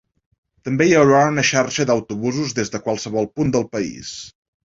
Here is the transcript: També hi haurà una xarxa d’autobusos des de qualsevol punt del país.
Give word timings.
També 0.67 0.85
hi 0.91 0.95
haurà 1.01 1.19
una 1.33 1.43
xarxa 1.49 1.85
d’autobusos 1.89 2.57
des 2.61 2.73
de 2.77 2.83
qualsevol 2.87 3.31
punt 3.39 3.55
del 3.57 3.67
país. 3.77 4.17